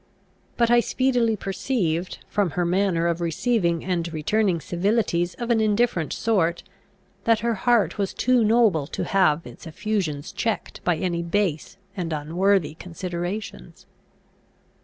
But 0.57 0.71
I 0.71 0.79
speedily 0.79 1.35
perceived, 1.35 2.25
from 2.27 2.49
her 2.57 2.65
manner 2.65 3.05
of 3.05 3.21
receiving 3.21 3.85
and 3.85 4.11
returning 4.11 4.59
civilities 4.59 5.35
of 5.35 5.51
an 5.51 5.61
indifferent 5.61 6.11
sort, 6.11 6.63
that 7.25 7.41
her 7.41 7.53
heart 7.53 7.99
was 7.99 8.11
too 8.11 8.43
noble 8.43 8.87
to 8.87 9.03
have 9.03 9.45
its 9.45 9.67
effusions 9.67 10.31
checked 10.31 10.83
by 10.83 10.95
any 10.97 11.21
base 11.21 11.77
and 11.95 12.11
unworthy 12.13 12.73
considerations. 12.73 13.85